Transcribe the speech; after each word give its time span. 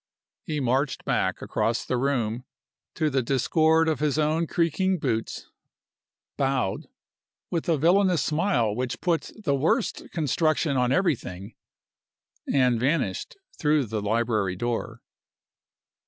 He 0.41 0.59
marched 0.59 1.05
back 1.05 1.43
across 1.43 1.85
the 1.85 1.95
room, 1.95 2.43
to 2.95 3.11
the 3.11 3.21
discord 3.21 3.87
of 3.87 3.99
his 3.99 4.17
own 4.17 4.47
creaking 4.47 4.97
boots, 4.97 5.51
bowed, 6.37 6.87
with 7.51 7.69
a 7.69 7.77
villainous 7.77 8.23
smile 8.23 8.73
which 8.75 8.99
put 8.99 9.29
the 9.43 9.53
worst 9.53 10.09
construction 10.09 10.75
on 10.75 10.91
everything, 10.91 11.53
and 12.51 12.79
vanished 12.79 13.37
through 13.59 13.85
the 13.85 14.01
library 14.01 14.55
door. 14.55 15.03